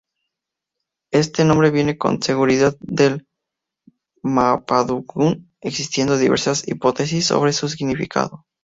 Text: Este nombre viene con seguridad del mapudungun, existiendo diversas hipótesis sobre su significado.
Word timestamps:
Este 1.11 1.45
nombre 1.45 1.69
viene 1.69 1.99
con 1.99 2.23
seguridad 2.23 2.75
del 2.79 3.27
mapudungun, 4.23 5.53
existiendo 5.61 6.17
diversas 6.17 6.67
hipótesis 6.67 7.27
sobre 7.27 7.53
su 7.53 7.69
significado. 7.69 8.47